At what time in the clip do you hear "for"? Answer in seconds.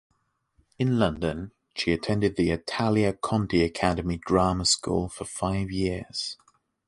5.07-5.25